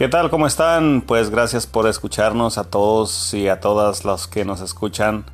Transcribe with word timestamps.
¿Qué 0.00 0.08
tal? 0.08 0.30
¿Cómo 0.30 0.46
están? 0.46 1.02
Pues 1.02 1.28
gracias 1.28 1.66
por 1.66 1.86
escucharnos 1.86 2.56
a 2.56 2.64
todos 2.64 3.34
y 3.34 3.48
a 3.48 3.60
todas 3.60 4.06
los 4.06 4.26
que 4.28 4.46
nos 4.46 4.62
escuchan 4.62 5.26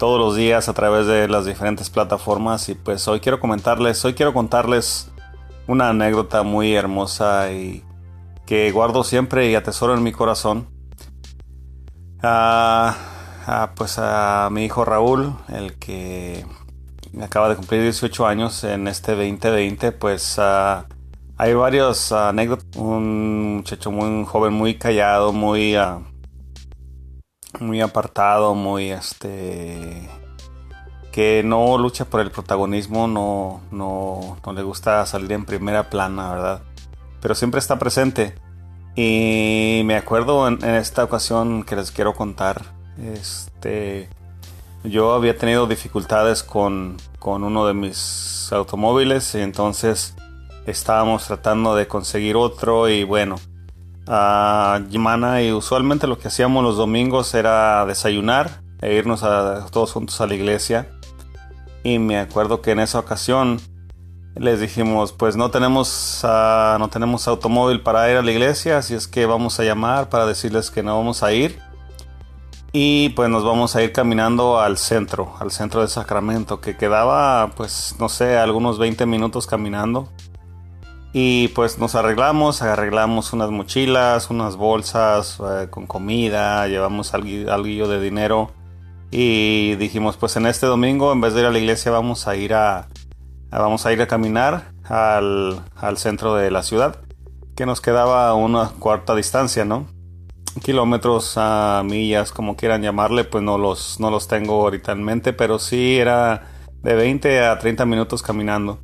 todos 0.00 0.18
los 0.18 0.34
días 0.34 0.68
a 0.68 0.72
través 0.72 1.06
de 1.06 1.28
las 1.28 1.46
diferentes 1.46 1.90
plataformas 1.90 2.68
y 2.70 2.74
pues 2.74 3.06
hoy 3.06 3.20
quiero 3.20 3.38
comentarles, 3.38 4.04
hoy 4.04 4.14
quiero 4.14 4.34
contarles 4.34 5.12
una 5.68 5.90
anécdota 5.90 6.42
muy 6.42 6.74
hermosa 6.74 7.52
y 7.52 7.84
que 8.46 8.72
guardo 8.72 9.04
siempre 9.04 9.48
y 9.48 9.54
atesoro 9.54 9.94
en 9.94 10.02
mi 10.02 10.10
corazón. 10.10 10.66
Ah, 12.20 12.96
ah, 13.46 13.70
pues 13.76 13.96
a 14.00 14.48
mi 14.50 14.64
hijo 14.64 14.84
Raúl, 14.84 15.36
el 15.50 15.78
que 15.78 16.44
acaba 17.22 17.48
de 17.48 17.54
cumplir 17.54 17.82
18 17.82 18.26
años 18.26 18.64
en 18.64 18.88
este 18.88 19.12
2020, 19.12 19.92
pues 19.92 20.36
uh, 20.36 20.82
hay 21.40 21.54
varios 21.54 22.12
anécdotas. 22.12 22.76
Un 22.76 23.56
muchacho 23.56 23.90
muy 23.90 24.26
joven, 24.26 24.52
muy 24.52 24.74
callado, 24.74 25.32
muy, 25.32 25.74
uh, 25.74 26.04
muy 27.60 27.80
apartado, 27.80 28.54
muy 28.54 28.90
este 28.90 30.06
que 31.12 31.42
no 31.42 31.78
lucha 31.78 32.04
por 32.04 32.20
el 32.20 32.30
protagonismo, 32.30 33.08
no, 33.08 33.62
no, 33.70 34.36
no 34.44 34.52
le 34.52 34.62
gusta 34.62 35.04
salir 35.06 35.32
en 35.32 35.46
primera 35.46 35.88
plana, 35.88 36.30
¿verdad? 36.30 36.62
Pero 37.22 37.34
siempre 37.34 37.58
está 37.58 37.78
presente. 37.78 38.34
Y 38.94 39.80
me 39.86 39.96
acuerdo 39.96 40.46
en, 40.46 40.62
en 40.62 40.74
esta 40.74 41.04
ocasión 41.04 41.64
que 41.64 41.74
les 41.74 41.90
quiero 41.90 42.12
contar, 42.12 42.66
este, 43.02 44.10
yo 44.84 45.14
había 45.14 45.38
tenido 45.38 45.66
dificultades 45.66 46.42
con, 46.42 46.98
con 47.18 47.44
uno 47.44 47.66
de 47.66 47.72
mis 47.72 48.52
automóviles 48.52 49.34
y 49.34 49.40
entonces 49.40 50.14
estábamos 50.66 51.26
tratando 51.26 51.74
de 51.74 51.86
conseguir 51.86 52.36
otro 52.36 52.88
y 52.88 53.04
bueno, 53.04 53.36
a 54.06 54.80
Yimana 54.88 55.42
y 55.42 55.52
usualmente 55.52 56.06
lo 56.06 56.18
que 56.18 56.28
hacíamos 56.28 56.64
los 56.64 56.76
domingos 56.76 57.34
era 57.34 57.84
desayunar 57.86 58.62
e 58.80 58.94
irnos 58.94 59.22
a, 59.22 59.66
todos 59.70 59.92
juntos 59.92 60.20
a 60.20 60.26
la 60.26 60.34
iglesia. 60.34 60.88
Y 61.82 61.98
me 61.98 62.18
acuerdo 62.18 62.60
que 62.60 62.72
en 62.72 62.80
esa 62.80 62.98
ocasión 62.98 63.60
les 64.34 64.60
dijimos, 64.60 65.12
pues 65.12 65.36
no 65.36 65.50
tenemos, 65.50 66.20
uh, 66.24 66.78
no 66.78 66.88
tenemos 66.88 67.26
automóvil 67.26 67.82
para 67.82 68.10
ir 68.10 68.16
a 68.16 68.22
la 68.22 68.30
iglesia, 68.30 68.78
así 68.78 68.94
es 68.94 69.08
que 69.08 69.26
vamos 69.26 69.58
a 69.60 69.64
llamar 69.64 70.08
para 70.08 70.26
decirles 70.26 70.70
que 70.70 70.82
no 70.82 70.96
vamos 70.96 71.22
a 71.22 71.32
ir. 71.32 71.58
Y 72.72 73.08
pues 73.10 73.28
nos 73.28 73.44
vamos 73.44 73.74
a 73.74 73.82
ir 73.82 73.92
caminando 73.92 74.60
al 74.60 74.78
centro, 74.78 75.34
al 75.40 75.50
centro 75.50 75.80
de 75.80 75.88
Sacramento, 75.88 76.60
que 76.60 76.76
quedaba 76.76 77.50
pues 77.56 77.96
no 77.98 78.08
sé, 78.08 78.36
algunos 78.36 78.78
20 78.78 79.06
minutos 79.06 79.46
caminando. 79.46 80.08
Y 81.12 81.48
pues 81.48 81.78
nos 81.78 81.96
arreglamos, 81.96 82.62
arreglamos 82.62 83.32
unas 83.32 83.50
mochilas, 83.50 84.30
unas 84.30 84.56
bolsas 84.56 85.40
eh, 85.40 85.66
con 85.68 85.86
comida, 85.86 86.68
llevamos 86.68 87.14
algo, 87.14 87.88
de 87.88 88.00
dinero 88.00 88.52
y 89.10 89.74
dijimos 89.74 90.16
pues 90.16 90.36
en 90.36 90.46
este 90.46 90.66
domingo 90.66 91.12
en 91.12 91.20
vez 91.20 91.34
de 91.34 91.40
ir 91.40 91.46
a 91.46 91.50
la 91.50 91.58
iglesia 91.58 91.90
vamos 91.90 92.28
a 92.28 92.36
ir 92.36 92.54
a, 92.54 92.86
vamos 93.50 93.84
a 93.84 93.92
ir 93.92 94.00
a 94.00 94.06
caminar 94.06 94.70
al, 94.84 95.60
al, 95.74 95.98
centro 95.98 96.36
de 96.36 96.52
la 96.52 96.62
ciudad 96.62 97.00
que 97.56 97.66
nos 97.66 97.80
quedaba 97.80 98.28
a 98.28 98.34
una 98.34 98.70
cuarta 98.78 99.16
distancia, 99.16 99.64
¿no? 99.64 99.86
Kilómetros, 100.62 101.34
a 101.36 101.82
millas, 101.84 102.32
como 102.32 102.56
quieran 102.56 102.82
llamarle, 102.82 103.24
pues 103.24 103.42
no 103.42 103.58
los, 103.58 103.98
no 104.00 104.10
los 104.10 104.28
tengo 104.28 104.62
ahorita 104.62 104.92
en 104.92 105.04
mente, 105.04 105.32
pero 105.32 105.58
sí 105.58 105.98
era 105.98 106.46
de 106.82 106.94
20 106.94 107.44
a 107.44 107.58
30 107.58 107.84
minutos 107.84 108.22
caminando. 108.22 108.78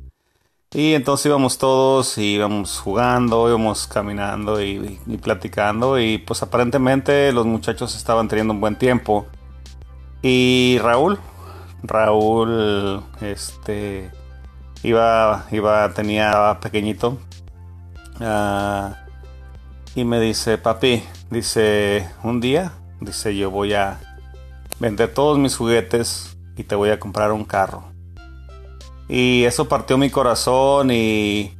Y 0.73 0.95
entonces 0.95 1.27
íbamos 1.27 1.57
todos, 1.57 2.17
y 2.17 2.35
íbamos 2.35 2.79
jugando, 2.79 3.47
íbamos 3.47 3.87
caminando 3.87 4.61
y, 4.61 4.99
platicando 5.21 5.97
y 5.97 6.17
pues 6.17 6.43
aparentemente 6.43 7.31
los 7.31 7.45
muchachos 7.45 7.95
estaban 7.95 8.27
teniendo 8.27 8.53
un 8.53 8.59
buen 8.59 8.77
tiempo. 8.77 9.27
Y 10.21 10.77
Raúl, 10.81 11.19
Raúl, 11.83 13.01
este, 13.21 14.11
iba, 14.83 15.45
iba, 15.51 15.93
tenía 15.93 16.59
pequeñito. 16.61 17.17
Uh, 18.19 18.93
y 19.95 20.03
me 20.03 20.19
dice, 20.19 20.57
papi, 20.57 21.01
dice, 21.31 22.09
un 22.23 22.41
día, 22.41 22.73
dice, 22.99 23.35
yo 23.37 23.51
voy 23.51 23.73
a 23.73 23.99
vender 24.79 25.13
todos 25.13 25.39
mis 25.39 25.55
juguetes 25.55 26.37
y 26.57 26.63
te 26.63 26.75
voy 26.75 26.89
a 26.89 26.99
comprar 26.99 27.31
un 27.31 27.45
carro. 27.45 27.96
Y 29.09 29.43
eso 29.45 29.67
partió 29.67 29.97
mi 29.97 30.09
corazón 30.09 30.91
y, 30.91 31.57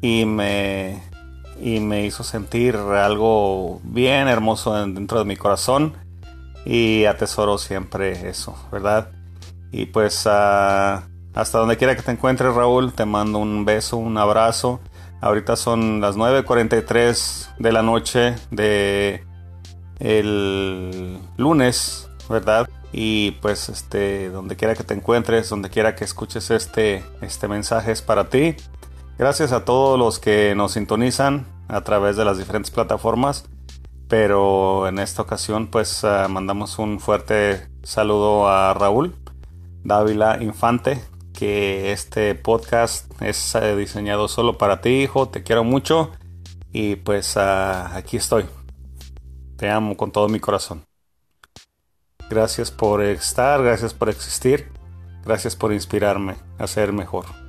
y, 0.00 0.24
me, 0.26 1.02
y 1.60 1.80
me 1.80 2.04
hizo 2.04 2.22
sentir 2.22 2.76
algo 2.76 3.80
bien 3.82 4.28
hermoso 4.28 4.74
dentro 4.74 5.18
de 5.18 5.24
mi 5.24 5.36
corazón. 5.36 5.94
Y 6.64 7.06
atesoro 7.06 7.58
siempre 7.58 8.28
eso, 8.28 8.54
¿verdad? 8.70 9.10
Y 9.72 9.86
pues 9.86 10.26
uh, 10.26 11.00
hasta 11.34 11.58
donde 11.58 11.76
quiera 11.76 11.96
que 11.96 12.02
te 12.02 12.12
encuentres, 12.12 12.54
Raúl, 12.54 12.92
te 12.92 13.06
mando 13.06 13.38
un 13.38 13.64
beso, 13.64 13.96
un 13.96 14.18
abrazo. 14.18 14.80
Ahorita 15.20 15.56
son 15.56 16.00
las 16.00 16.16
9.43 16.16 17.56
de 17.58 17.72
la 17.72 17.82
noche 17.82 18.34
de 18.50 19.24
el 19.98 21.18
lunes, 21.36 22.08
¿verdad? 22.28 22.68
Y 22.92 23.32
pues 23.42 23.70
este, 23.70 24.28
donde 24.28 24.56
quiera 24.56 24.74
que 24.74 24.84
te 24.84 24.94
encuentres, 24.94 25.48
donde 25.48 25.70
quiera 25.70 25.96
que 25.96 26.04
escuches 26.04 26.50
este, 26.50 27.02
este 27.22 27.48
mensaje 27.48 27.90
es 27.90 28.02
para 28.02 28.28
ti. 28.28 28.54
Gracias 29.18 29.52
a 29.52 29.64
todos 29.64 29.98
los 29.98 30.18
que 30.18 30.54
nos 30.54 30.72
sintonizan 30.72 31.46
a 31.68 31.80
través 31.82 32.16
de 32.16 32.24
las 32.24 32.38
diferentes 32.38 32.70
plataformas. 32.70 33.44
Pero 34.08 34.88
en 34.88 34.98
esta 34.98 35.22
ocasión 35.22 35.68
pues 35.68 36.04
uh, 36.04 36.28
mandamos 36.28 36.78
un 36.78 37.00
fuerte 37.00 37.66
saludo 37.82 38.46
a 38.46 38.74
Raúl 38.74 39.14
Dávila 39.84 40.42
Infante. 40.42 41.00
Que 41.32 41.92
este 41.92 42.34
podcast 42.34 43.10
es 43.22 43.54
uh, 43.54 43.74
diseñado 43.76 44.28
solo 44.28 44.58
para 44.58 44.82
ti, 44.82 44.90
hijo. 44.90 45.28
Te 45.28 45.42
quiero 45.42 45.64
mucho. 45.64 46.10
Y 46.72 46.96
pues 46.96 47.36
uh, 47.36 47.88
aquí 47.94 48.18
estoy. 48.18 48.44
Te 49.56 49.70
amo 49.70 49.96
con 49.96 50.12
todo 50.12 50.28
mi 50.28 50.40
corazón. 50.40 50.84
Gracias 52.32 52.70
por 52.70 53.02
estar, 53.02 53.62
gracias 53.62 53.92
por 53.92 54.08
existir, 54.08 54.66
gracias 55.22 55.54
por 55.54 55.70
inspirarme 55.70 56.36
a 56.58 56.66
ser 56.66 56.90
mejor. 56.90 57.41